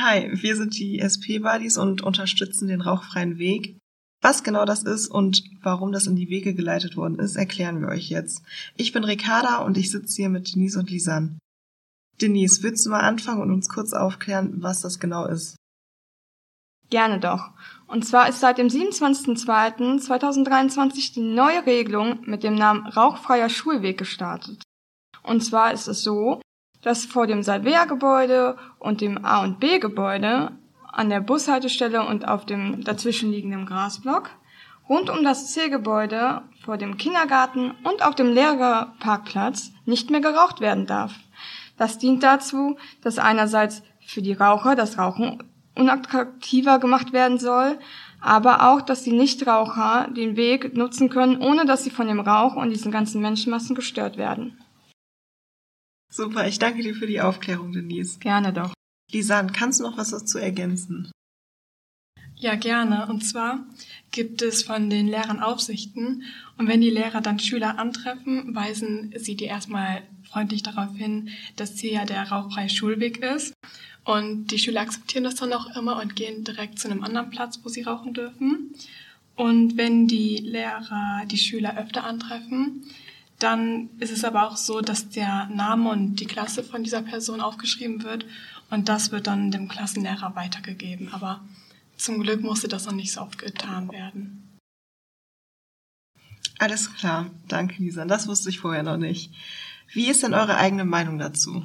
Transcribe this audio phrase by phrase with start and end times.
[0.00, 3.76] Hi, wir sind die SP-Buddies und unterstützen den rauchfreien Weg.
[4.22, 7.88] Was genau das ist und warum das in die Wege geleitet worden ist, erklären wir
[7.88, 8.44] euch jetzt.
[8.76, 11.40] Ich bin Ricarda und ich sitze hier mit Denise und Lisan.
[12.20, 15.56] Denise, willst du mal anfangen und uns kurz aufklären, was das genau ist?
[16.90, 17.50] Gerne doch.
[17.88, 24.62] Und zwar ist seit dem 27.02.2023 die neue Regelung mit dem Namen Rauchfreier Schulweg gestartet.
[25.24, 26.40] Und zwar ist es so,
[26.82, 30.52] dass vor dem Salvea-Gebäude und dem A- und B-Gebäude
[30.92, 34.30] an der Bushaltestelle und auf dem dazwischenliegenden Grasblock,
[34.88, 40.86] rund um das C-Gebäude, vor dem Kindergarten und auf dem Lehrerparkplatz nicht mehr geraucht werden
[40.86, 41.14] darf.
[41.76, 45.42] Das dient dazu, dass einerseits für die Raucher das Rauchen
[45.74, 47.78] unattraktiver gemacht werden soll,
[48.20, 52.56] aber auch, dass die Nichtraucher den Weg nutzen können, ohne dass sie von dem Rauch
[52.56, 54.58] und diesen ganzen Menschenmassen gestört werden.
[56.10, 58.18] Super, ich danke dir für die Aufklärung, Denise.
[58.18, 58.72] Gerne doch.
[59.10, 61.10] Lisan, kannst du noch was dazu ergänzen?
[62.40, 63.06] Ja, gerne.
[63.08, 63.66] Und zwar
[64.12, 66.22] gibt es von den Lehrern Aufsichten.
[66.56, 71.78] Und wenn die Lehrer dann Schüler antreffen, weisen sie die erstmal freundlich darauf hin, dass
[71.78, 73.54] hier ja der rauchfreie Schulweg ist.
[74.04, 77.60] Und die Schüler akzeptieren das dann auch immer und gehen direkt zu einem anderen Platz,
[77.64, 78.72] wo sie rauchen dürfen.
[79.34, 82.84] Und wenn die Lehrer die Schüler öfter antreffen,
[83.38, 87.40] dann ist es aber auch so, dass der Name und die Klasse von dieser Person
[87.40, 88.26] aufgeschrieben wird
[88.70, 91.12] und das wird dann dem Klassenlehrer weitergegeben.
[91.12, 91.40] Aber
[91.96, 94.58] zum Glück musste das noch nicht so oft getan werden.
[96.58, 98.04] Alles klar, danke Lisa.
[98.04, 99.32] Das wusste ich vorher noch nicht.
[99.92, 101.64] Wie ist denn eure eigene Meinung dazu?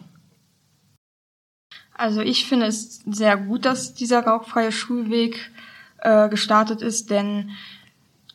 [1.96, 5.52] Also ich finde es sehr gut, dass dieser rauchfreie Schulweg
[6.00, 7.52] äh, gestartet ist, denn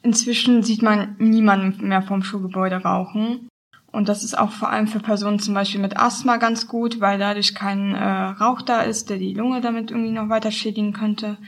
[0.03, 3.49] inzwischen sieht man niemanden mehr vom Schulgebäude rauchen.
[3.91, 7.19] Und das ist auch vor allem für Personen zum Beispiel mit Asthma ganz gut, weil
[7.19, 11.39] dadurch kein äh, Rauch da ist, der die Lunge damit irgendwie noch weiter schädigen könnte.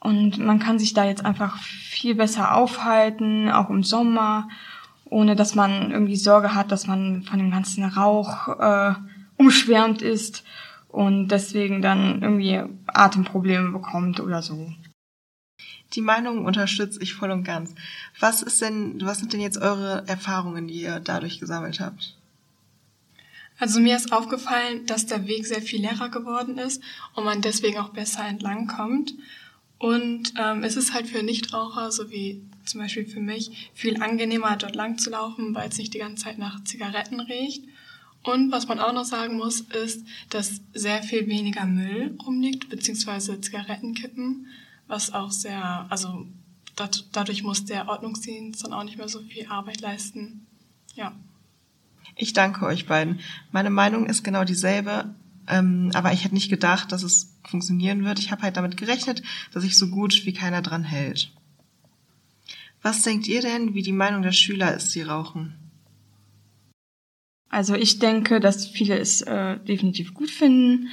[0.00, 4.48] Und man kann sich da jetzt einfach viel besser aufhalten, auch im Sommer,
[5.04, 8.94] ohne dass man irgendwie Sorge hat, dass man von dem ganzen Rauch äh,
[9.38, 10.44] umschwärmt ist
[10.88, 14.68] und deswegen dann irgendwie Atemprobleme bekommt oder so.
[15.94, 17.74] Die Meinung unterstütze ich voll und ganz.
[18.18, 22.16] Was ist denn, was sind denn jetzt eure Erfahrungen, die ihr dadurch gesammelt habt?
[23.58, 26.82] Also mir ist aufgefallen, dass der Weg sehr viel leerer geworden ist
[27.14, 29.14] und man deswegen auch besser entlang kommt.
[29.78, 34.56] Und ähm, es ist halt für Nichtraucher, so wie zum Beispiel für mich, viel angenehmer,
[34.56, 37.64] dort lang zu laufen, weil es nicht die ganze Zeit nach Zigaretten riecht.
[38.22, 43.40] Und was man auch noch sagen muss, ist, dass sehr viel weniger Müll rumliegt, beziehungsweise
[43.40, 44.46] Zigarettenkippen,
[44.86, 46.26] was auch sehr, also
[47.12, 50.46] dadurch muss der Ordnungsdienst dann auch nicht mehr so viel Arbeit leisten.
[50.94, 51.12] Ja.
[52.16, 53.20] Ich danke euch beiden.
[53.50, 55.14] Meine Meinung ist genau dieselbe,
[55.48, 58.18] ähm, aber ich hätte nicht gedacht, dass es funktionieren wird.
[58.18, 61.32] Ich habe halt damit gerechnet, dass sich so gut wie keiner dran hält.
[62.82, 65.54] Was denkt ihr denn, wie die Meinung der Schüler ist, die rauchen?
[67.48, 70.88] Also ich denke, dass viele es äh, definitiv gut finden.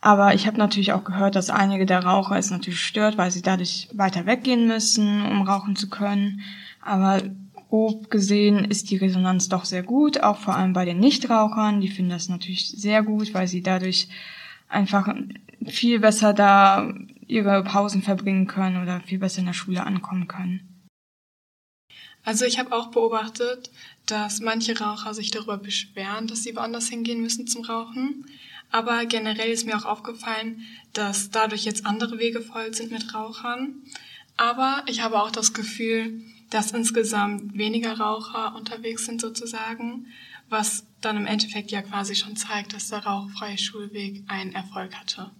[0.00, 3.42] Aber ich habe natürlich auch gehört, dass einige der Raucher es natürlich stört, weil sie
[3.42, 6.40] dadurch weiter weggehen müssen, um rauchen zu können.
[6.80, 7.20] Aber
[7.68, 11.80] grob gesehen ist die Resonanz doch sehr gut, auch vor allem bei den Nichtrauchern.
[11.80, 14.08] Die finden das natürlich sehr gut, weil sie dadurch
[14.68, 15.12] einfach
[15.66, 16.92] viel besser da
[17.26, 20.78] ihre Pausen verbringen können oder viel besser in der Schule ankommen können.
[22.24, 23.70] Also ich habe auch beobachtet,
[24.06, 28.26] dass manche Raucher sich darüber beschweren, dass sie woanders hingehen müssen zum Rauchen.
[28.70, 30.62] Aber generell ist mir auch aufgefallen,
[30.92, 33.82] dass dadurch jetzt andere Wege voll sind mit Rauchern.
[34.36, 40.06] Aber ich habe auch das Gefühl, dass insgesamt weniger Raucher unterwegs sind sozusagen,
[40.48, 45.30] was dann im Endeffekt ja quasi schon zeigt, dass der rauchfreie Schulweg einen Erfolg hatte.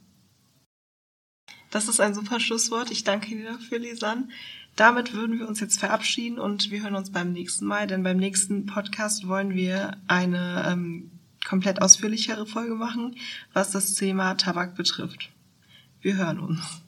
[1.71, 2.91] Das ist ein super Schlusswort.
[2.91, 4.31] Ich danke dir dafür, Lisan.
[4.77, 8.17] Damit würden wir uns jetzt verabschieden und wir hören uns beim nächsten Mal, denn beim
[8.17, 11.18] nächsten Podcast wollen wir eine ähm,
[11.49, 13.17] komplett ausführlichere Folge machen,
[13.53, 15.31] was das Thema Tabak betrifft.
[16.01, 16.83] Wir hören uns.